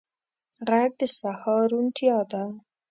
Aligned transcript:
غږ 0.67 0.91
د 0.99 1.01
سهار 1.19 1.63
روڼتیا 1.71 2.17
ده 2.31 2.43